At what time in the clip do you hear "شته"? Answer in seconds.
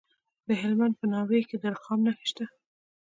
2.31-2.45